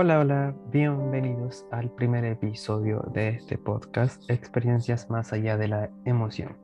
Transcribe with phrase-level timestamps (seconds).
[0.00, 6.56] Hola, hola, bienvenidos al primer episodio de este podcast, Experiencias más allá de la emoción.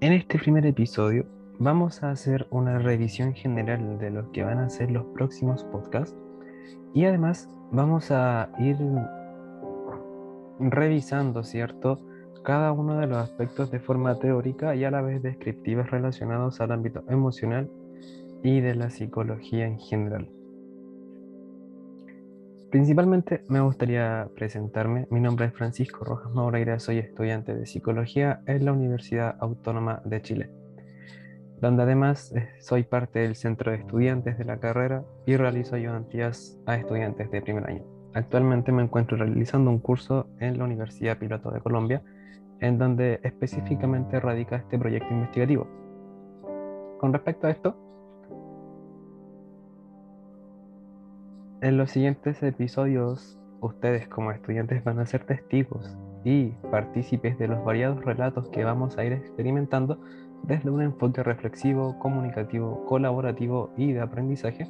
[0.00, 1.26] En este primer episodio
[1.58, 6.16] vamos a hacer una revisión general de lo que van a ser los próximos podcasts
[6.94, 8.76] y además vamos a ir
[10.60, 11.98] revisando, ¿cierto?
[12.44, 16.70] Cada uno de los aspectos de forma teórica y a la vez descriptiva relacionados al
[16.70, 17.68] ámbito emocional
[18.44, 20.37] y de la psicología en general.
[22.70, 25.06] Principalmente me gustaría presentarme.
[25.10, 30.20] Mi nombre es Francisco Rojas Maureira, soy estudiante de psicología en la Universidad Autónoma de
[30.20, 30.50] Chile,
[31.62, 36.58] donde además eh, soy parte del centro de estudiantes de la carrera y realizo ayudantías
[36.66, 37.84] a estudiantes de primer año.
[38.12, 42.02] Actualmente me encuentro realizando un curso en la Universidad Piloto de Colombia,
[42.60, 45.66] en donde específicamente radica este proyecto investigativo.
[47.00, 47.87] Con respecto a esto,
[51.60, 57.64] En los siguientes episodios, ustedes como estudiantes van a ser testigos y partícipes de los
[57.64, 60.00] variados relatos que vamos a ir experimentando
[60.44, 64.68] desde un enfoque reflexivo, comunicativo, colaborativo y de aprendizaje,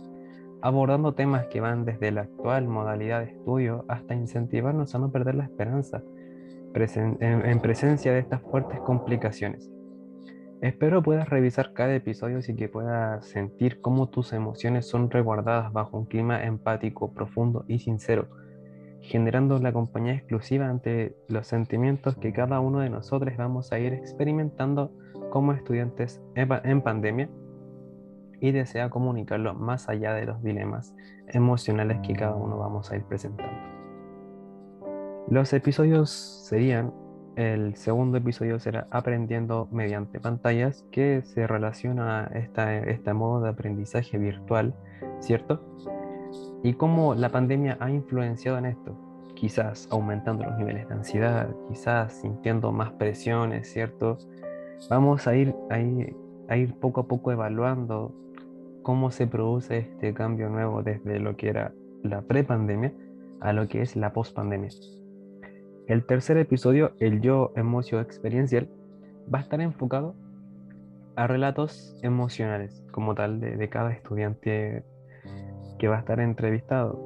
[0.63, 5.35] abordando temas que van desde la actual modalidad de estudio hasta incentivarnos a no perder
[5.35, 6.03] la esperanza
[6.75, 9.71] en presencia de estas fuertes complicaciones.
[10.61, 15.97] Espero puedas revisar cada episodio y que puedas sentir cómo tus emociones son reguardadas bajo
[15.97, 18.27] un clima empático, profundo y sincero,
[19.01, 23.93] generando la compañía exclusiva ante los sentimientos que cada uno de nosotros vamos a ir
[23.93, 24.91] experimentando
[25.31, 27.29] como estudiantes en pandemia
[28.41, 30.93] y desea comunicarlo más allá de los dilemas
[31.29, 33.53] emocionales que cada uno vamos a ir presentando.
[35.29, 36.93] Los episodios serían
[37.39, 43.51] el segundo episodio será Aprendiendo mediante pantallas, que se relaciona a esta, este modo de
[43.51, 44.75] aprendizaje virtual,
[45.21, 45.63] ¿cierto?
[46.65, 48.97] Y cómo la pandemia ha influenciado en esto.
[49.37, 54.19] Quizás aumentando los niveles de ansiedad, quizás sintiendo más presiones, ¿cierto?
[54.91, 56.17] Vamos a ir, a ir,
[56.49, 58.13] a ir poco a poco evaluando
[58.83, 61.73] cómo se produce este cambio nuevo desde lo que era
[62.03, 62.93] la prepandemia
[63.41, 64.71] a lo que es la pospandemia.
[65.89, 68.69] El tercer episodio, el yo emocio experiencial,
[69.33, 70.15] va a estar enfocado
[71.17, 74.85] a relatos emocionales como tal de, cada estudiante
[75.79, 77.01] que va a estar entrevistado.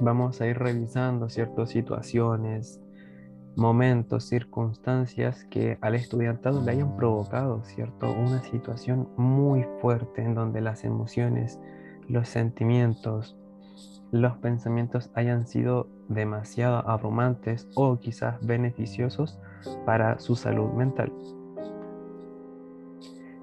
[0.00, 2.80] Vamos a ir revisando ciertas situaciones,
[3.56, 8.10] momentos, circunstancias que al estudiantado le hayan provocado, ¿cierto?
[8.10, 11.60] Una situación muy fuerte en donde las emociones,
[12.08, 13.36] los sentimientos,
[14.12, 19.38] los pensamientos hayan sido demasiado abrumantes o quizás beneficiosos
[19.84, 21.12] para su salud mental.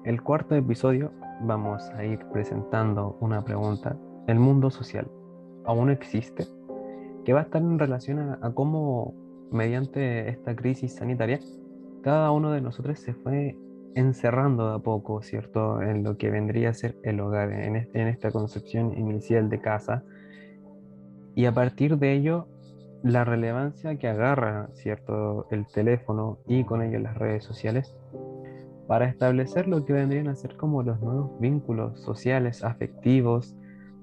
[0.04, 1.12] El cuarto episodio
[1.42, 3.96] vamos a ir presentando una pregunta.
[4.26, 5.10] ¿El mundo social
[5.64, 6.46] aún existe?
[7.24, 9.14] Que va a estar en relación a, cómo
[9.50, 11.38] mediante esta crisis sanitaria
[12.02, 13.56] cada uno de nosotros se fue
[13.94, 15.82] encerrando de a poco, ¿cierto?
[15.82, 20.02] En lo que vendría a ser el hogar, en, en esta concepción inicial de casa,
[21.34, 22.46] y a partir de ello,
[23.02, 27.96] la relevancia que agarra cierto el teléfono y con ello las redes sociales
[28.86, 33.56] para establecer lo que vendrían a ser como los nuevos vínculos sociales, afectivos,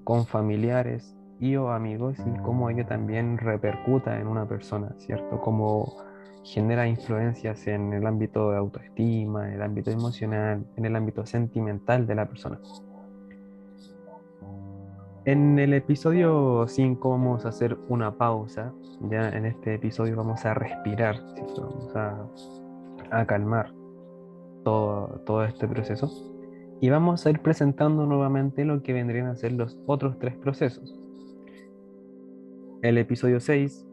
[0.04, 5.40] con familiares y o amigos y cómo ello también repercuta en una persona, ¿cierto?
[5.40, 5.96] Cómo
[6.42, 12.06] genera influencias en el ámbito de autoestima, en el ámbito emocional, en el ámbito sentimental
[12.06, 12.58] de la persona.
[15.26, 18.72] En el episodio 5 vamos a hacer una pausa.
[19.10, 21.16] Ya en este episodio vamos a respirar,
[21.58, 21.94] vamos
[23.10, 23.70] a, calmar
[24.64, 26.10] todo, este proceso.
[26.80, 30.98] Y vamos a ir presentando nuevamente lo que vendrían a ser los otros tres procesos.
[32.80, 33.86] El episodio 6,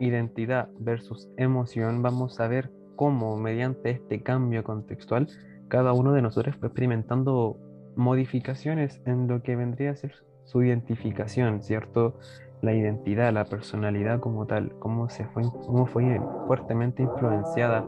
[0.00, 5.28] identidad versus emoción, vamos a ver cómo mediante este cambio contextual
[5.68, 7.56] cada uno de nosotros fue experimentando
[7.94, 12.14] modificaciones en lo que vendría a ser su identificación, ¿cierto?
[12.62, 17.84] La identidad, la personalidad como tal, cómo, se fue, cómo fue fuertemente influenciada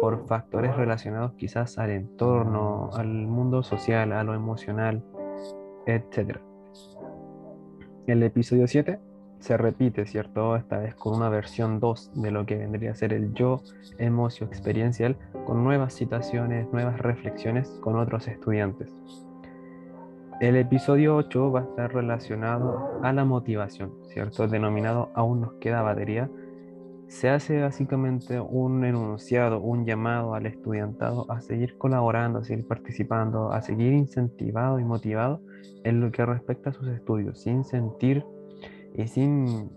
[0.00, 5.02] por factores relacionados quizás al entorno, al mundo social, a lo emocional,
[5.86, 6.38] etc.
[8.06, 9.00] El episodio 7
[9.40, 10.56] se repite, ¿cierto?
[10.56, 13.60] Esta vez con una versión 2 de lo que vendría a ser el yo
[13.98, 18.92] emocio experiencial, con nuevas citaciones, nuevas reflexiones con otros estudiantes.
[20.38, 24.46] El episodio 8 va a estar relacionado a la motivación, ¿cierto?
[24.46, 26.28] Denominado Aún nos queda batería.
[27.08, 33.50] se hace básicamente un enunciado, un llamado al estudiantado a seguir colaborando, a seguir participando,
[33.50, 35.40] a seguir incentivado y motivado
[35.84, 38.22] en lo que respecta a sus estudios, sin sentir
[38.94, 39.70] y sin,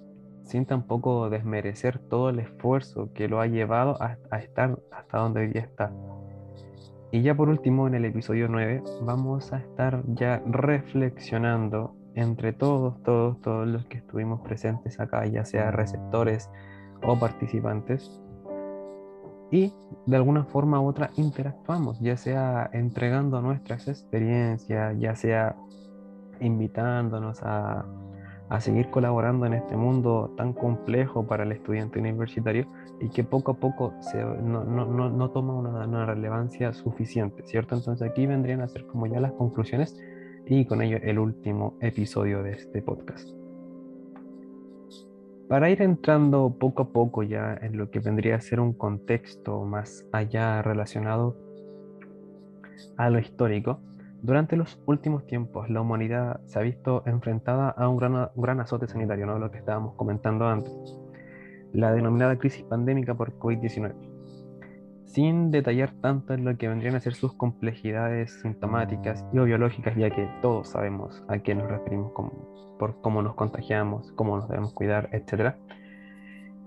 [0.43, 5.39] sin tampoco desmerecer todo el esfuerzo que lo ha llevado a, a estar hasta donde
[5.41, 5.93] hoy día está.
[7.11, 13.01] Y ya por último, en el episodio 9, vamos a estar ya reflexionando entre todos,
[13.03, 16.49] todos, todos los que estuvimos presentes acá, ya sea receptores
[17.01, 18.21] o participantes,
[19.51, 19.73] y
[20.05, 25.55] de alguna forma u otra interactuamos, ya sea entregando nuestras experiencias, ya sea
[26.39, 27.85] invitándonos a,
[28.49, 32.67] a seguir colaborando en este mundo tan complejo para el estudiante universitario
[32.99, 37.75] y que poco a poco se, no, no, no, toma una, una, relevancia suficiente, ¿cierto?
[37.75, 40.01] Entonces aquí vendrían a ser como ya las conclusiones
[40.47, 43.29] y con ello el último episodio de este podcast.
[45.47, 49.63] Para ir entrando poco a poco ya en lo que vendría a ser un contexto
[49.63, 51.35] más allá relacionado
[52.97, 53.79] a lo histórico,
[54.21, 58.87] durante los últimos tiempos la humanidad se ha visto enfrentada a un gran, gran azote
[58.87, 59.39] sanitario, ¿no?
[59.39, 60.73] lo que estábamos comentando antes,
[61.73, 63.93] la denominada crisis pandémica por COVID-19.
[65.05, 69.95] Sin detallar tanto en lo que vendrían a ser sus complejidades sintomáticas y o biológicas,
[69.95, 72.11] ya que todos sabemos a qué nos referimos
[72.77, 75.55] por cómo nos contagiamos, cómo nos debemos cuidar, etc.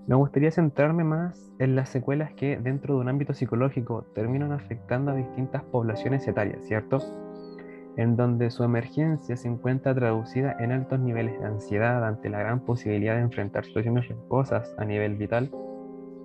[0.07, 5.11] Me gustaría centrarme más en las secuelas que dentro de un ámbito psicológico terminan afectando
[5.11, 6.99] a distintas poblaciones etarias, ¿cierto?
[7.97, 12.61] En donde su emergencia se encuentra traducida en altos niveles de ansiedad ante la gran
[12.61, 15.51] posibilidad de enfrentar situaciones riesgosas a nivel vital,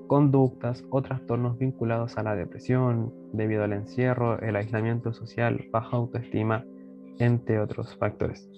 [0.07, 6.65] conductas o trastornos vinculados a la depresión debido al encierro, el aislamiento social, baja autoestima,
[7.19, 8.49] entre otros factores.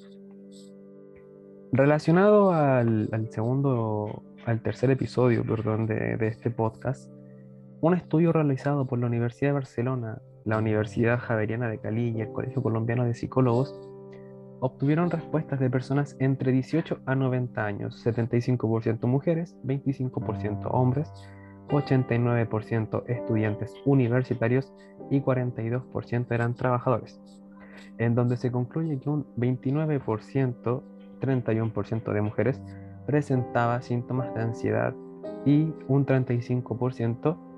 [1.72, 7.10] Relacionado al, segundo, al tercer episodio, perdón, de este podcast,
[7.80, 12.32] un estudio realizado por la Universidad de Barcelona la Universidad Javeriana de Cali y el
[12.32, 13.78] Colegio Colombiano de Psicólogos
[14.60, 21.10] obtuvieron respuestas de personas entre 18 a 90 años, 75% mujeres, 25% hombres,
[21.68, 24.72] 89% estudiantes universitarios
[25.10, 27.20] y 42% eran trabajadores,
[27.98, 30.82] en donde se concluye que un 29%,
[31.20, 32.60] 31% de mujeres
[33.06, 34.94] presentaba síntomas de ansiedad
[35.44, 37.49] y un 35%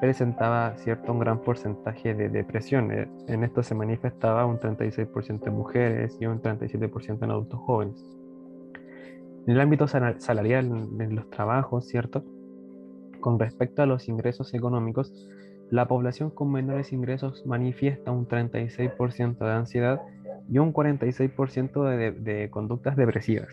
[0.00, 2.90] presentaba cierto un gran porcentaje de depresión.
[2.92, 8.04] Eh, en esto se manifestaba un 36% en mujeres y un 37% en adultos jóvenes.
[9.46, 10.66] En el ámbito salarial,
[10.98, 12.24] en los trabajos, ¿cierto?
[13.20, 15.12] Con respecto a los ingresos económicos,
[15.70, 20.00] la población con menores ingresos manifiesta un 36% de ansiedad
[20.50, 23.48] y un 46% de, de conductas depresivas,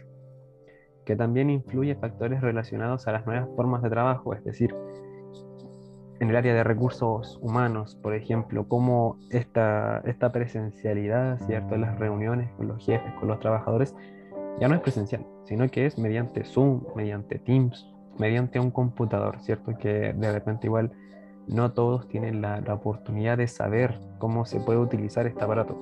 [1.06, 4.74] que también influye factores relacionados a las nuevas formas de trabajo, es decir,
[6.22, 12.68] en el área de recursos humanos, por ejemplo, cómo esta, presencialidad, ¿cierto?, las reuniones con
[12.68, 13.96] los jefes, con los trabajadores,
[14.60, 19.76] ya no es presencial, sino que es mediante Zoom, mediante Teams, mediante un computador, ¿cierto?
[19.80, 20.92] Que de repente igual
[21.48, 25.76] no todos tienen la, la oportunidad de saber cómo se puede utilizar este aparato.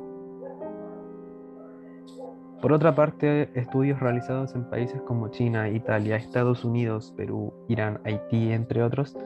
[2.62, 8.54] Por otra parte, estudios realizados en países como China, Italia, Estados Unidos, Perú, Irán, Haití,
[8.54, 9.18] entre otros,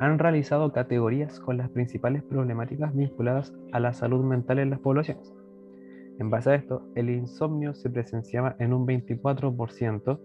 [0.00, 5.32] han realizado categorías con las principales problemáticas vinculadas a la salud mental en las poblaciones.
[6.18, 10.18] En base a esto, el insomnio se presenciaba en un 24%,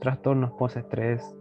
[0.00, 1.36] trastornos postestrés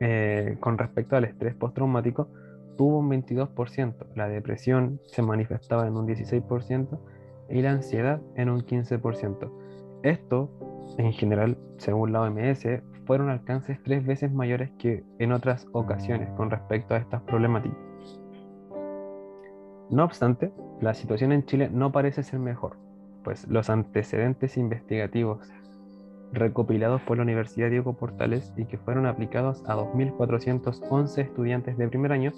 [0.00, 2.28] eh, con respecto al estrés postraumático
[2.76, 6.98] tuvo un 22%, la depresión se manifestaba en un 16%
[7.50, 9.50] y la ansiedad en un 15%.
[10.02, 10.50] Esto,
[10.98, 12.66] en general, según la OMS,
[13.06, 17.78] fueron alcances tres veces mayores que en otras ocasiones con respecto a estas problemáticas.
[19.90, 22.76] No obstante, la situación en Chile no parece ser mejor,
[23.24, 25.50] pues los antecedentes investigativos
[26.32, 32.12] recopilados por la Universidad Diego Portales y que fueron aplicados a 2.411 estudiantes de primer
[32.12, 32.32] año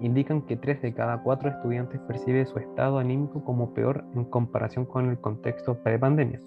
[0.00, 4.86] indican que 3 de cada 4 estudiantes percibe su estado anímico como peor en comparación
[4.86, 6.40] con el contexto pre-pandemia.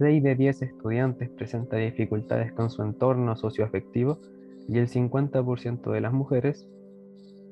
[0.00, 4.18] 6 de 10 estudiantes presenta dificultades con su entorno socioafectivo
[4.66, 6.66] y el 50% de las mujeres,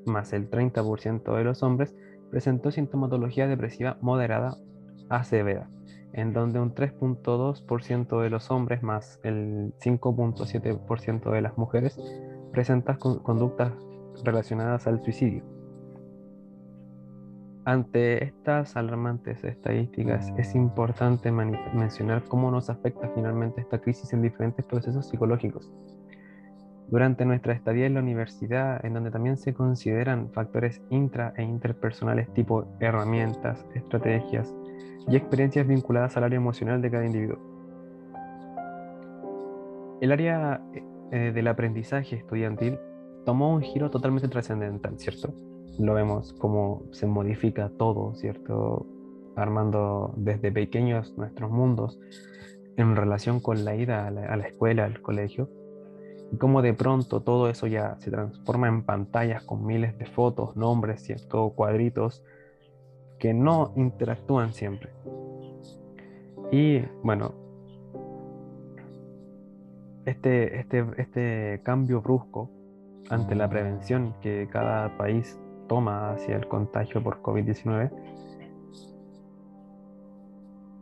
[0.07, 1.93] más el 30% de los hombres,
[2.31, 4.57] presentó sintomatología depresiva moderada
[5.09, 5.69] a severa,
[6.13, 11.99] en donde un 3.2% de los hombres más el 5.7% de las mujeres
[12.51, 13.73] presentan conductas
[14.23, 15.58] relacionadas al suicidio.
[17.69, 24.65] Ante estas alarmantes estadísticas, es importante mencionar cómo nos afecta finalmente esta crisis en diferentes
[24.65, 25.71] procesos psicológicos.
[26.87, 32.33] durante nuestra estadía en la universidad, en donde también se consideran factores intra e interpersonales
[32.33, 34.51] tipo herramientas, estrategias
[35.07, 37.37] y experiencias vinculadas al área emocional de cada individuo.
[40.01, 40.59] El área
[41.11, 42.79] eh, del aprendizaje estudiantil
[43.27, 45.35] tomó un giro totalmente trascendental, ¿cierto?
[45.79, 48.85] Lo vemos como se modifica todo, ¿cierto?
[49.35, 51.99] Armando desde pequeños nuestros mundos
[52.77, 55.49] en relación con la ida a la, a la escuela, al colegio,
[56.31, 60.55] y cómo de pronto todo eso ya se transforma en pantallas con miles de fotos,
[60.55, 61.49] nombres, ¿cierto?
[61.51, 62.23] cuadritos
[63.17, 64.91] que no interactúan siempre.
[66.51, 67.33] Y bueno,
[70.05, 72.49] este, este, este cambio brusco
[73.09, 77.91] ante la prevención que cada país toma hacia el contagio por COVID-19,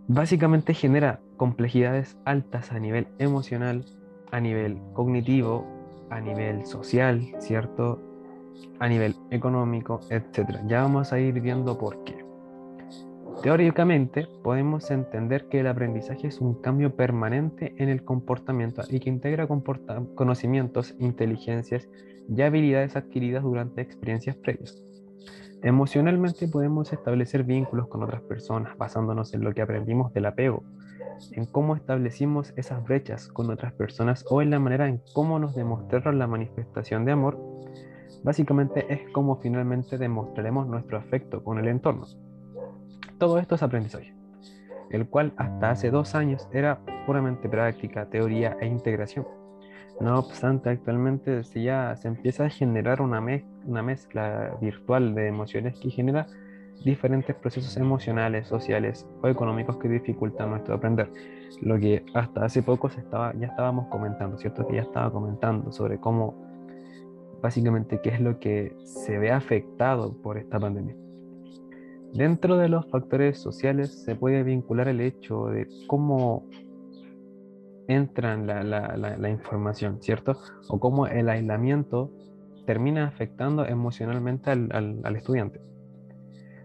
[0.07, 3.85] básicamente genera complejidades altas a nivel emocional,
[4.31, 5.67] a nivel cognitivo,
[6.09, 8.01] a nivel social, ¿cierto?
[8.79, 10.61] A nivel económico, etc.
[10.65, 12.25] Ya vamos a ir viendo por qué.
[13.43, 19.09] Teóricamente, podemos entender que el aprendizaje es un cambio permanente en el comportamiento y que
[19.09, 19.47] integra
[20.15, 21.87] conocimientos, inteligencias
[22.29, 24.81] y habilidades adquiridas durante experiencias previas.
[25.63, 30.63] Emocionalmente podemos establecer vínculos con otras personas basándonos en lo que aprendimos del apego,
[31.31, 35.55] en cómo establecimos esas brechas con otras personas o en la manera en cómo nos
[35.55, 37.39] demostraron la manifestación de amor,
[38.23, 42.05] básicamente es como finalmente demostraremos nuestro afecto con el entorno.
[43.17, 44.13] Todo esto es aprendizaje,
[44.91, 49.25] el cual hasta hace dos años era puramente práctica, teoría e integración.
[49.99, 53.19] No obstante, actualmente si ya se empieza a generar una,
[53.65, 56.27] una mezcla virtual de emociones que genera
[56.83, 61.11] diferentes procesos emocionales, sociales o económicos que dificultan nuestro aprender.
[61.61, 64.67] Lo que hasta hace poco se estaba, ya estábamos comentando, ¿cierto?
[64.67, 66.35] Que ya estaba comentando sobre cómo,
[67.41, 70.95] básicamente, qué es lo que se ve afectado por esta pandemia.
[72.13, 76.45] Dentro de los factores sociales se puede vincular el hecho de cómo
[77.87, 80.37] entra la, la, información, ¿cierto?
[80.67, 82.11] O cómo el aislamiento
[82.65, 85.61] termina afectando emocionalmente al, al, al estudiante.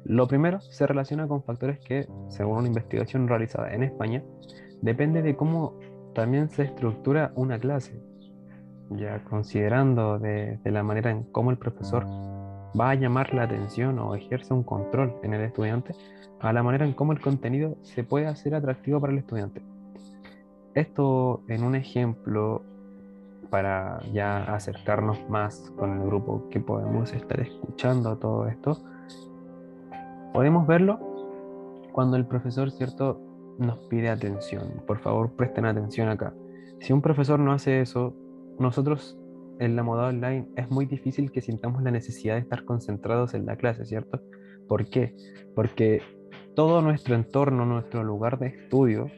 [0.05, 4.23] Lo primero se relaciona con factores que, según una investigación realizada en España,
[4.81, 5.79] depende de cómo
[6.13, 8.01] también se estructura una clase,
[8.91, 12.05] ya considerando de, la manera en cómo el profesor
[12.79, 15.95] va a llamar la atención o ejerce un control en el estudiante,
[16.41, 19.63] a la manera en cómo el contenido se puede hacer atractivo para el estudiante.
[20.75, 22.63] Esto en un ejemplo
[23.51, 28.79] para ya acercarnos más con el grupo que podemos estar escuchando todo esto,
[30.33, 30.99] Podemos verlo
[31.93, 33.21] cuando el profesor, ¿cierto?,
[33.59, 34.83] nos pide atención.
[34.87, 36.33] Por favor, presten atención acá.
[36.81, 38.15] Si un profesor no hace eso,
[38.59, 39.19] nosotros
[39.59, 43.45] en la moda online es muy difícil que sintamos la necesidad de estar concentrados en
[43.45, 44.23] la clase, ¿cierto?
[44.69, 45.15] ¿Por qué?
[45.55, 46.01] Porque
[46.57, 49.11] todo nuestro entorno, nuestro lugar de estudio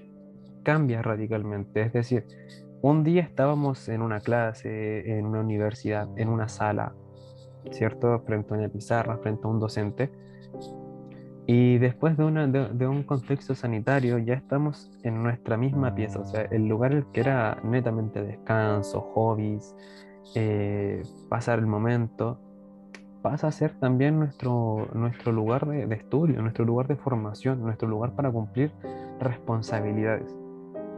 [0.65, 1.83] cambia radicalmente.
[1.83, 2.27] Es decir,
[2.83, 6.95] un día estábamos en una clase, en una universidad, en una sala,
[7.71, 8.21] ¿cierto?
[8.27, 10.11] Frente a una pizarra, frente a un docente
[11.47, 16.25] y después de, una, de, un contexto sanitario ya estamos en nuestra misma pieza, o
[16.25, 19.75] sea, el lugar que era netamente descanso, hobbies,
[20.35, 22.39] eh, pasar el momento,
[23.21, 27.89] pasa a ser también nuestro, nuestro lugar de, de, estudio, nuestro lugar de formación, nuestro
[27.89, 28.73] lugar para cumplir
[29.21, 30.35] responsabilidades.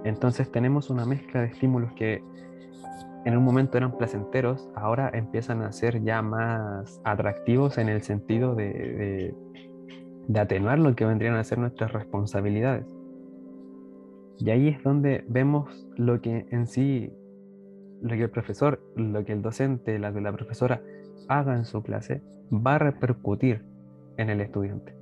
[0.04, 2.22] Entonces tenemos una mezcla de estímulos que
[3.24, 8.54] en un momento eran placenteros, ahora empiezan a ser ya más atractivos en el sentido
[8.54, 9.34] de
[10.36, 12.86] atenuar lo que vendrían a ser nuestras responsabilidades.
[14.38, 17.12] Y ahí es donde vemos lo que en sí,
[18.02, 20.82] lo que el profesor, lo que el docente, la la profesora
[21.28, 22.22] haga en su clase,
[22.52, 23.64] va a repercutir
[24.18, 24.94] en el estudiante.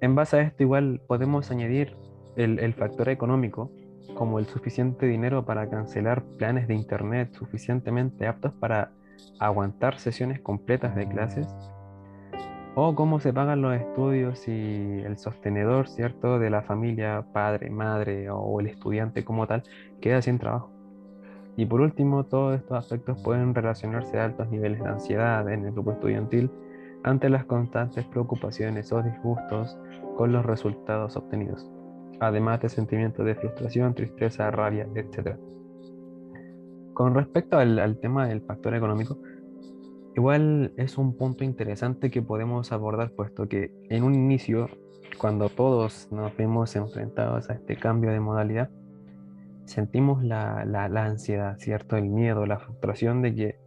[0.00, 1.96] En base a esto igual podemos añadir
[2.38, 3.70] el, factor económico,
[4.14, 8.92] como el suficiente dinero para cancelar planes de internet suficientemente aptos para
[9.40, 11.46] aguantar sesiones completas de clases
[12.74, 18.30] o cómo se pagan los estudios si el sostenedor, ¿cierto?, de la familia, padre, madre
[18.30, 19.64] o el estudiante como tal,
[20.00, 20.70] queda sin trabajo.
[21.56, 25.72] Y por último, todos estos aspectos pueden relacionarse a altos niveles de ansiedad en el
[25.72, 26.52] grupo estudiantil
[27.02, 29.76] ante las constantes preocupaciones o disgustos
[30.16, 31.68] con los resultados obtenidos,
[32.20, 35.36] además de sentimientos de frustración, tristeza, rabia, etc.
[36.94, 39.18] Con respecto al, al tema del factor económico,
[40.18, 44.68] Igual es un punto interesante que podemos abordar, puesto que en un inicio,
[45.16, 48.68] cuando todos nos vemos enfrentados a este cambio de modalidad,
[49.64, 51.96] sentimos la, la, ansiedad, ¿cierto?
[51.96, 53.58] El miedo, la frustración de que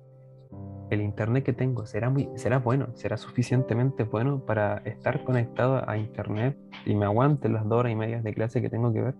[0.92, 5.98] el internet que tengo será, muy, será bueno, será suficientemente bueno para estar conectado a
[5.98, 9.16] internet y me aguante las horas y media de clase que tengo que ver.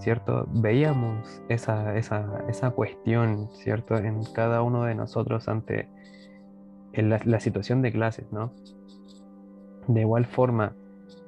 [0.00, 0.48] ¿Cierto?
[0.52, 3.96] Veíamos esa, esa, esa cuestión, ¿cierto?
[3.96, 5.88] En cada uno de nosotros ante
[6.92, 8.52] la, la situación de clases, ¿no?
[9.86, 10.72] De igual forma,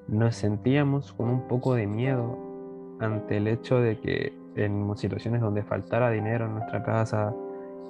[0.08, 2.36] nos sentíamos con un poco de miedo
[2.98, 7.32] ante el hecho de que en situaciones donde faltara dinero en nuestra casa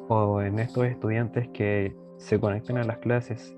[0.08, 3.56] o en estos estudiantes que se conecten a las clases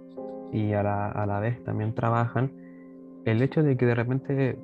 [0.52, 2.52] y a la, a la vez también trabajan,
[3.24, 4.58] el hecho de que de repente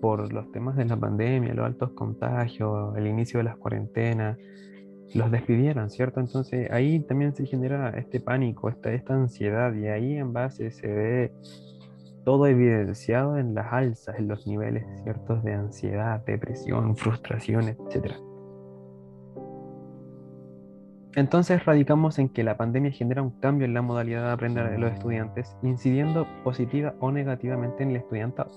[0.00, 4.36] por los temas de la pandemia, los altos contagios, el inicio de las cuarentenas,
[5.14, 6.20] los despidieran, ¿cierto?
[6.20, 10.88] Entonces ahí también se genera este pánico, esta, esta ansiedad y ahí en base se
[10.88, 11.32] ve
[12.24, 18.14] todo evidenciado en las alzas, en los niveles ciertos de ansiedad, depresión, frustración, etc.
[21.14, 24.78] Entonces radicamos en que la pandemia genera un cambio en la modalidad de aprender de
[24.78, 28.50] los estudiantes, incidiendo positiva o negativamente en el estudiantado.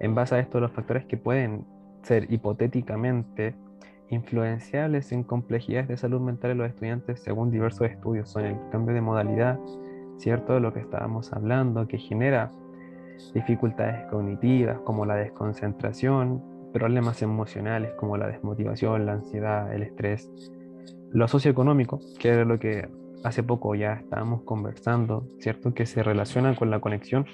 [0.00, 1.64] En base a esto, los factores que pueden
[2.02, 3.54] ser hipotéticamente
[4.10, 8.94] influenciables en complejidades de salud mental de los estudiantes según diversos estudios son el cambio
[8.94, 9.58] de modalidad,
[10.18, 10.54] ¿cierto?
[10.54, 12.50] De lo que estábamos hablando, que genera
[13.32, 20.30] dificultades cognitivas como la desconcentración, problemas emocionales como la desmotivación, la ansiedad, el estrés,
[21.12, 22.88] lo socioeconómico, que era lo que
[23.24, 25.74] hace poco ya estábamos conversando, ¿cierto?
[25.74, 27.26] Que se relaciona con la conexión,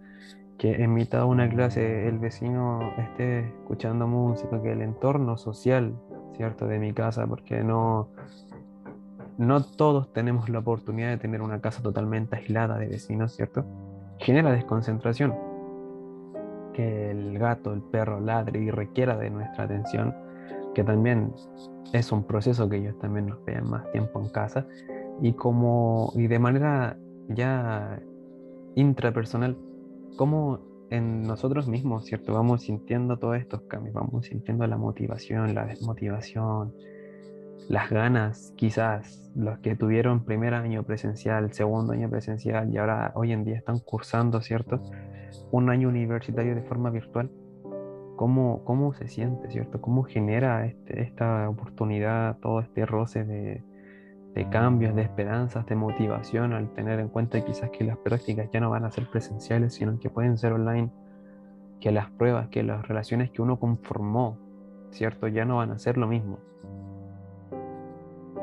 [0.57, 5.93] que en mitad de una clase el vecino esté escuchando música, que el entorno social,
[6.35, 6.65] ¿cierto?
[6.65, 8.09] De mi casa, porque no,
[9.37, 13.65] no todos tenemos la oportunidad de tener una casa totalmente aislada de vecinos, ¿cierto?
[14.19, 15.33] Genera desconcentración.
[16.73, 20.15] Que el gato, el perro ladre y requiera de nuestra atención
[20.73, 21.33] que también
[21.93, 24.65] es un proceso que ellos también nos vean más tiempo en casa
[25.21, 26.97] y como y de manera
[27.29, 28.01] ya
[28.75, 29.55] intrapersonal
[30.17, 32.33] como en nosotros mismos, ¿cierto?
[32.33, 36.73] Vamos sintiendo todos estos cambios, vamos sintiendo la motivación, la desmotivación,
[37.69, 43.31] las ganas, quizás los que tuvieron primer año presencial, segundo año presencial y ahora hoy
[43.31, 44.81] en día están cursando, ¿cierto?
[45.51, 47.29] Un año universitario de forma virtual
[48.15, 49.81] cómo, se siente, ¿cierto?
[49.81, 53.63] Cómo genera este, esta oportunidad, todo este roce de,
[54.49, 58.69] cambios, de esperanzas, de motivación, al tener en cuenta quizás que las prácticas ya no
[58.69, 60.91] van a ser presenciales, sino que pueden ser online,
[61.79, 64.37] que las pruebas, que las relaciones que uno conformó,
[64.91, 65.27] ¿cierto?
[65.27, 66.39] Ya no van a ser lo mismo.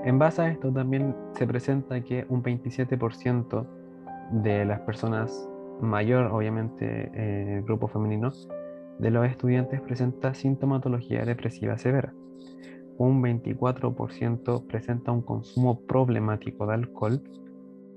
[0.02, 3.66] En base a esto también se presenta que un 27%
[4.30, 5.46] de las personas
[5.82, 8.32] mayor, obviamente, eh, grupo femenino,
[8.98, 12.14] de los estudiantes presenta sintomatología depresiva severa.
[12.96, 17.22] Un 24% presenta un consumo problemático de alcohol.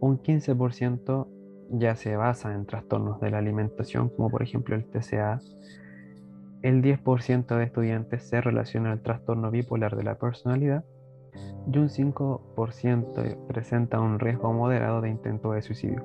[0.02, 1.28] Un 15%
[1.72, 5.40] ya se basa en trastornos de la alimentación, como por ejemplo el TCA.
[6.64, 10.84] El 10% de estudiantes se relaciona al trastorno bipolar de la personalidad
[11.72, 16.04] y un 5% presenta un riesgo moderado de intento de suicidio.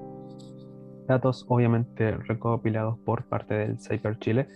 [1.06, 4.48] Datos obviamente recopilados por parte del Cyber Chile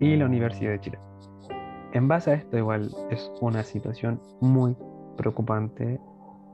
[0.00, 0.98] y la Universidad de Chile.
[1.92, 4.76] En base a esto igual es una situación muy
[5.16, 6.00] preocupante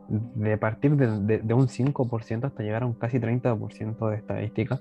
[0.08, 4.80] de partir de, de, un 5% hasta llegar a un casi 30% de estadística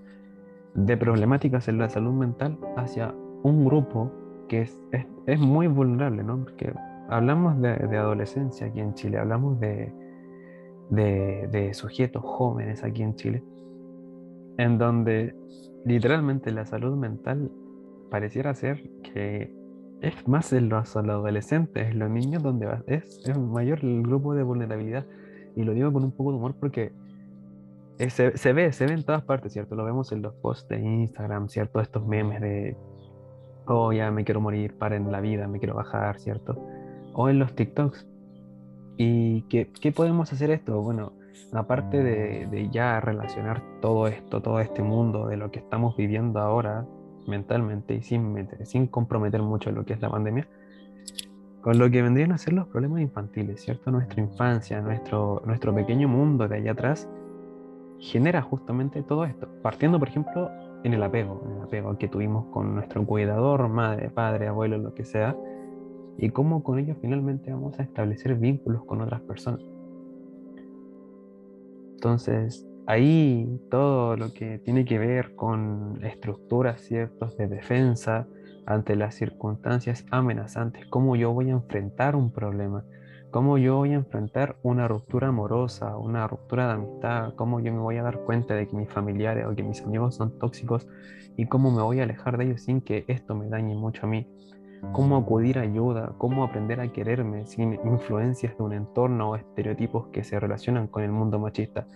[0.73, 4.12] de problemáticas en la salud mental hacia un grupo
[4.47, 4.84] que es,
[5.25, 6.45] es, muy vulnerable, ¿no?
[7.12, 9.93] Hablamos de, adolescencia aquí en Chile, hablamos de,
[11.74, 13.43] sujetos jóvenes aquí en Chile,
[14.58, 15.36] en donde
[15.86, 17.52] literalmente la salud mental
[18.10, 19.54] pareciera ser que
[20.02, 24.43] es más en los adolescentes, en los niños, donde es, es mayor el grupo de
[24.43, 25.06] vulnerabilidad.
[25.56, 26.93] Y lo digo con un poco de humor porque
[28.10, 29.76] se, se, ve, se ve en todas partes, ¿cierto?
[29.76, 31.82] Lo vemos en los posts de Instagram, ¿cierto?
[31.82, 32.78] Estos memes de,
[33.67, 36.58] oh, ya me quiero morir, paren la vida, me quiero bajar, ¿cierto?
[37.13, 38.08] O en los TikToks.
[38.97, 40.82] ¿Y qué, qué podemos hacer esto?
[40.82, 41.13] Bueno,
[41.54, 46.39] aparte de, de, ya relacionar todo esto, todo este mundo de lo que estamos viviendo
[46.39, 46.86] ahora
[47.28, 50.47] mentalmente y sin, sin comprometer mucho lo que es la pandemia,
[51.62, 53.91] con lo que vendrían a ser los problemas infantiles, ¿cierto?
[53.91, 57.08] Nuestra infancia, nuestro, nuestro pequeño mundo de allá atrás,
[58.00, 59.47] genera justamente todo esto.
[59.62, 60.50] Partiendo, por ejemplo,
[60.84, 64.95] en el apego, en el apego que tuvimos con nuestro cuidador, madre, padre, abuelo, lo
[64.95, 65.36] que sea,
[66.17, 69.62] y cómo con ellos finalmente vamos a establecer vínculos con otras personas.
[71.93, 78.28] Entonces, ahí todo lo que tiene que ver con estructuras ciertas de defensa
[78.65, 82.84] ante las circunstancias amenazantes, cómo yo voy a enfrentar un problema,
[83.32, 87.80] cómo yo voy a enfrentar una ruptura amorosa, una ruptura de amistad, cómo yo me
[87.80, 90.88] voy a dar cuenta de que mis familiares o que mis amigos son tóxicos
[91.38, 94.10] y cómo me voy a alejar de ellos sin que esto me dañe mucho a
[94.10, 94.28] mí.
[94.94, 100.08] Cómo acudir a ayuda, cómo aprender a quererme sin influencias de un entorno o estereotipos
[100.08, 101.88] que se relacionan con el mundo machista.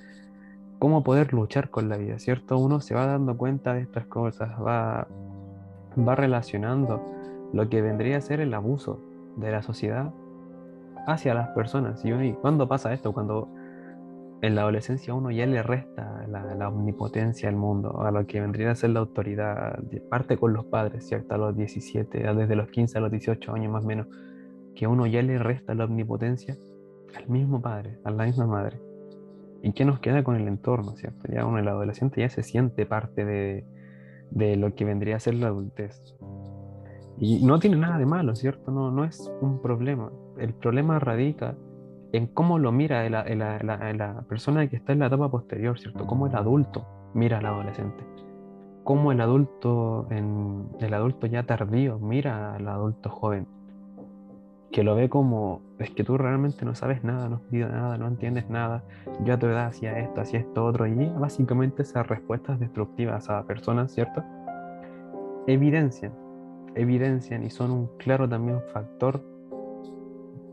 [0.79, 2.57] Cómo poder luchar con la vida, ¿cierto?
[2.57, 5.07] Uno se va dando cuenta de estas cosas, va,
[5.97, 7.01] va relacionando
[7.53, 8.99] lo que vendría a ser el abuso
[9.35, 10.13] de la sociedad
[11.07, 12.03] hacia las personas.
[12.05, 13.13] ¿Y cuándo pasa esto?
[13.13, 13.49] Cuando
[14.41, 18.71] en la adolescencia uno ya le resta la, omnipotencia al mundo, a lo que vendría
[18.71, 21.35] a ser la autoridad, parte con los padres, ¿cierto?
[21.35, 24.07] A los 17, desde los 15 a los 18 años más o menos,
[24.75, 26.57] que uno ya le resta la omnipotencia
[27.15, 28.79] al mismo padre, a la misma madre.
[29.63, 31.31] ¿Y qué nos queda con el entorno, ¿cierto?
[31.31, 33.65] Ya uno, el adolescente ya se siente parte de,
[34.31, 36.15] de lo que vendría a ser la adultez.
[37.17, 38.71] Y no tiene nada de malo, ¿cierto?
[38.71, 40.11] No, no es un problema.
[40.37, 41.55] El problema radica
[42.15, 46.05] en cómo lo mira la, la, persona que está en la etapa posterior, ¿cierto?
[46.05, 48.03] Cómo el adulto mira al adolescente.
[48.83, 53.47] Cómo el adulto, el adulto ya tardío mira al adulto joven.
[54.71, 57.97] Que lo ve como, es que tú realmente no sabes nada, no has vivido nada,
[57.97, 58.83] no entiendes nada.
[59.23, 60.85] Yo a tu edad hacía esto, hacía esto, otro.
[60.85, 64.23] Y básicamente esas respuestas destructivas a personas, ¿cierto?
[65.47, 66.11] Evidencian
[66.75, 69.23] evidencian y son un claro también factor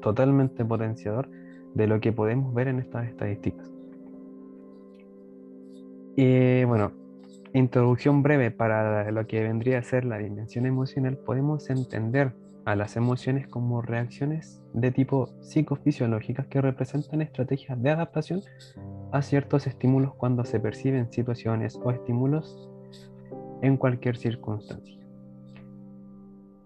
[0.00, 1.28] totalmente potenciador
[1.74, 3.70] de lo que podemos ver en estas estadísticas.
[6.16, 6.92] Y bueno,
[7.54, 12.32] introducción breve para lo que vendría a ser la dimensión emocional, podemos entender
[12.64, 18.42] a las emociones como reacciones de tipo psicofisiológicas que representan estrategias de adaptación
[19.10, 22.70] a ciertos estímulos cuando se perciben situaciones o estímulos
[23.62, 25.01] en cualquier circunstancia.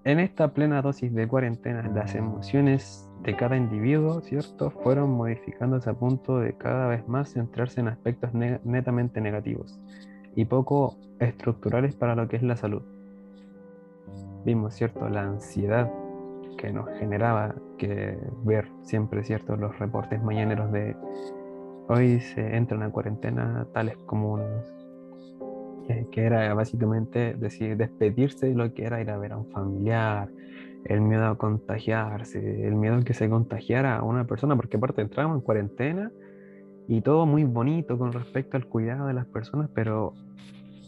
[0.07, 5.95] En esta plena dosis de cuarentena, las emociones de cada individuo, ¿cierto?, fueron modificándose a
[5.95, 9.81] punto de cada vez más centrarse en aspectos netamente negativos
[10.37, 12.83] y poco estructurales para lo que es la salud.
[14.45, 15.91] Vimos, ¿cierto?, la ansiedad
[16.57, 20.95] que nos generaba que ver siempre, ¿cierto?, los reportes mañaneros de
[21.89, 24.73] hoy se entran a cuarentena tales comunas,
[25.87, 30.29] que, era básicamente decir, despedirse de lo que era ir a ver a un familiar,
[30.85, 35.03] el miedo a contagiarse, el miedo a que se contagiara a una persona, porque aparte
[35.03, 36.11] entramos en cuarentena
[36.89, 40.13] y todo muy bonito con respecto al cuidado de las personas, pero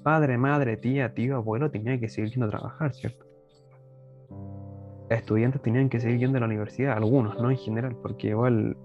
[0.03, 3.27] padre, madre, tía, tío, abuelo tenían que seguir yendo a trabajar, ¿cierto?
[5.11, 8.77] Estudiantes tenían que seguir yendo a la universidad, algunos, no en general, porque igual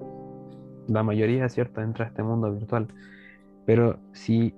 [0.87, 2.87] la mayoría, ¿cierto?, entra a este mundo virtual.
[3.65, 4.53] Pero si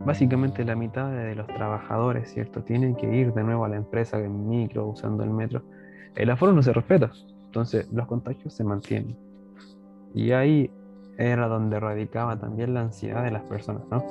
[0.00, 2.62] básicamente la mitad de los trabajadores, ¿cierto?
[2.62, 5.62] Tienen que ir de nuevo a la empresa en micro, usando el metro.
[6.14, 7.12] El aforo no se respeta,
[7.46, 9.16] entonces los contagios se mantienen.
[10.14, 10.70] Y ahí
[11.18, 14.04] era donde radicaba también la ansiedad de las personas, ¿no?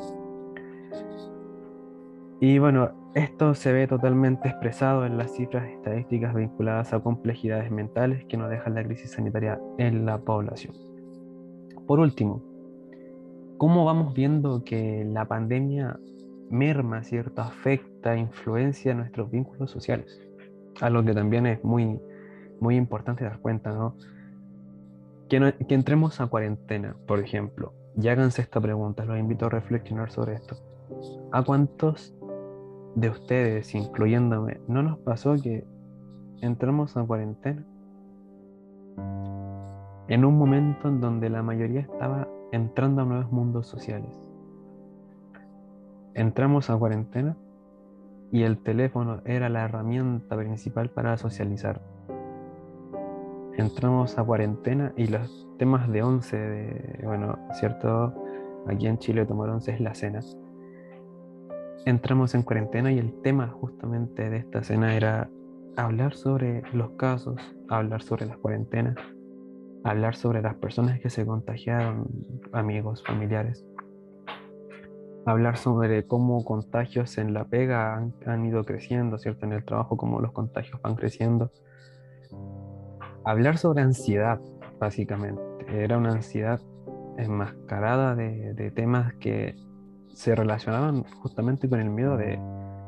[2.40, 8.26] Y bueno, esto se ve totalmente expresado en las cifras estadísticas vinculadas a complejidades mentales
[8.26, 10.74] que nos dejan la crisis sanitaria en la población.
[11.88, 12.42] Por último,
[13.64, 15.98] cómo vamos viendo que la pandemia
[16.50, 17.44] merma, ¿cierto?
[17.44, 20.22] Afecta, influencia nuestros vínculos sociales.
[20.82, 21.98] Algo que también es muy,
[22.60, 23.96] muy importante dar cuenta, ¿no?
[25.30, 30.12] Que, que entremos a cuarentena, por ejemplo, y háganse esta pregunta, los invito a reflexionar
[30.12, 30.58] sobre esto.
[31.32, 32.14] ¿A cuántos
[32.96, 35.64] de ustedes, incluyéndome, no nos pasó que
[36.42, 37.64] entramos a cuarentena
[40.10, 44.16] en un momento en donde la mayoría estaba entrando a nuevos mundos sociales.
[46.14, 47.36] Entramos a cuarentena
[48.32, 51.82] y el teléfono era la herramienta principal para socializar.
[53.58, 58.14] Entramos a cuarentena y los temas de once, de, bueno, cierto,
[58.68, 60.20] aquí en Chile tomar once es la cena.
[61.86, 65.28] Entramos en cuarentena y el tema justamente de esta cena era
[65.76, 68.96] hablar sobre los casos, hablar sobre las cuarentenas,
[69.84, 72.08] hablar sobre las personas que se contagiaron,
[72.52, 73.66] amigos, familiares,
[75.26, 79.46] hablar sobre cómo contagios en la pega han, ido creciendo, ¿cierto?
[79.46, 81.52] En el trabajo, cómo los contagios van creciendo.
[83.26, 84.40] Hablar sobre ansiedad,
[84.80, 85.42] básicamente.
[85.68, 86.60] Era una ansiedad
[87.18, 89.56] enmascarada de, de temas que
[90.14, 92.40] se relacionaban justamente con el miedo de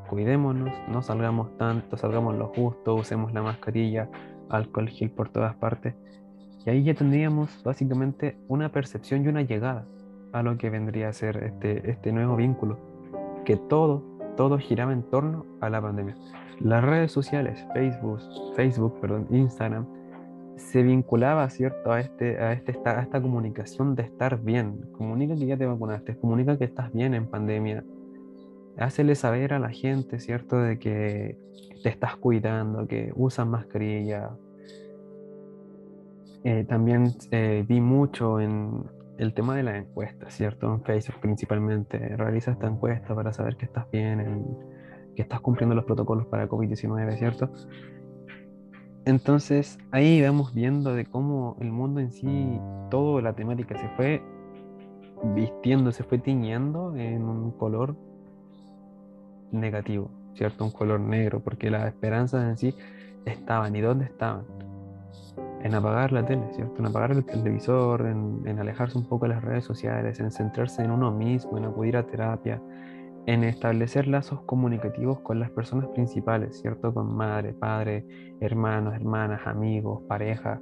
[0.10, 4.10] cuidémonos, no salgamos tanto, salgamos lo justo, usemos la mascarilla,
[4.50, 5.96] alcohol gel por todas partes.
[6.66, 9.86] Y ahí ya tendríamos básicamente una percepción y una llegada
[10.32, 12.80] a lo que vendría a ser este, este nuevo vínculo,
[13.46, 14.04] que todo,
[14.36, 16.16] todo giraba en torno a la pandemia.
[16.60, 18.20] Las redes sociales, Facebook,
[18.56, 19.86] Facebook perdón, Instagram,
[20.58, 21.92] se vinculaba ¿cierto?
[21.92, 24.90] A, este, a, este, a esta comunicación de estar bien.
[24.94, 27.84] Comunica que ya te vacunaste, comunica que estás bien en pandemia.
[28.78, 30.58] Hácele saber a la gente, ¿cierto?
[30.58, 31.38] De que
[31.84, 34.32] te estás cuidando, que usas mascarilla,
[36.46, 38.84] eh, también eh, vi mucho en
[39.18, 40.72] el tema de la encuesta, ¿cierto?
[40.72, 41.98] En Facebook principalmente.
[42.16, 44.46] Realiza esta encuesta para saber que estás bien,
[45.16, 47.50] que estás cumpliendo los protocolos para COVID-19, ¿cierto?
[49.06, 52.60] Entonces ahí vamos viendo de cómo el mundo en sí,
[52.92, 54.22] toda la temática se fue
[55.34, 57.96] vistiendo, se fue tiñendo en un color
[59.52, 60.64] negativo, ¿cierto?
[60.64, 62.76] Un color negro, porque las esperanzas en sí
[63.26, 63.76] estaban.
[63.76, 64.65] ¿Y dónde estaban?
[65.64, 66.76] En apagar la tele, ¿cierto?
[66.80, 70.92] En apagar el televisor, en, alejarse un poco de las redes sociales, en centrarse en
[70.92, 72.62] uno mismo, en acudir a terapia,
[73.26, 76.94] en establecer lazos comunicativos con las personas principales, ¿cierto?
[76.94, 78.06] Con madre, padre,
[78.40, 80.62] hermanos, hermanas, amigos, pareja,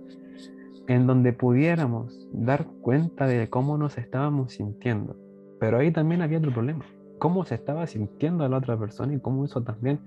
[0.87, 5.17] en donde pudiéramos dar cuenta de cómo nos estábamos sintiendo.
[5.59, 6.85] Pero ahí también había otro problema,
[7.19, 9.99] cómo se estaba sintiendo a la otra persona y cómo eso también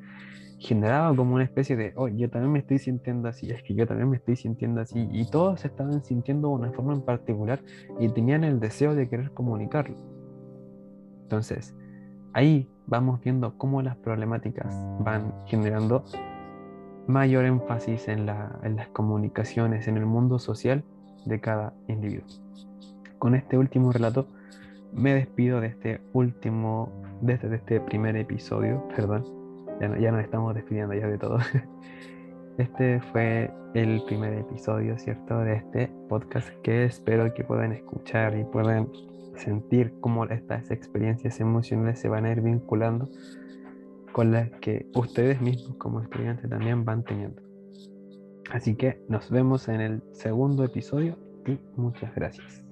[0.58, 3.86] generaba como una especie de, oh, yo también me estoy sintiendo así, es que yo
[3.86, 7.60] también me estoy sintiendo así, y todos estaban sintiendo una forma en particular
[8.00, 9.96] y tenían el deseo de querer comunicarlo.
[11.22, 11.74] Entonces,
[12.32, 16.04] ahí vamos viendo cómo las problemáticas van generando
[17.06, 18.28] mayor énfasis en,
[18.62, 20.84] en las comunicaciones, en el mundo social
[21.24, 22.26] de cada individuo.
[23.18, 24.26] Con este último relato
[24.92, 26.90] me despido de este último,
[27.20, 29.35] desde este primer episodio, perdón,
[29.80, 31.38] ya, nos estamos despidiendo ya de todo.
[32.58, 35.40] Este fue el primer episodio, ¿cierto?
[35.40, 38.88] De este podcast que espero que puedan escuchar y puedan
[39.36, 43.10] sentir cómo estas experiencias emocionales se van a ir vinculando
[44.12, 47.42] con las que ustedes mismos como estudiantes también van teniendo.
[48.50, 52.65] Así que nos vemos en el segundo episodio y muchas gracias.